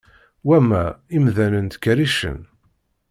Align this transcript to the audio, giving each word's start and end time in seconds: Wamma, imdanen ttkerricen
Wamma, 0.47 0.85
imdanen 1.17 1.67
ttkerricen 1.73 2.39